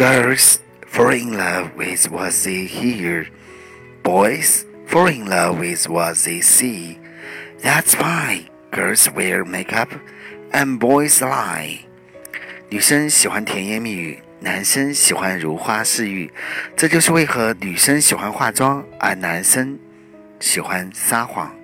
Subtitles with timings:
[0.00, 3.26] Girls fall in love with what they hear.
[4.02, 6.98] Boys fall in love with what they see.
[7.62, 9.90] That's why girls wear makeup
[10.54, 11.80] and boys lie.
[12.70, 16.32] 女生喜欢甜言蜜语，男生喜欢如花似玉。
[16.74, 19.78] 这就是为何女生喜欢化妆，而男生
[20.40, 21.54] 喜欢撒谎。